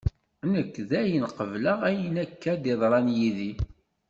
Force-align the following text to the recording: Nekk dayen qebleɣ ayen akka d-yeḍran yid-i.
Nekk 0.51 0.75
dayen 0.89 1.25
qebleɣ 1.37 1.79
ayen 1.89 2.15
akka 2.23 2.53
d-yeḍran 2.55 3.07
yid-i. 3.17 3.51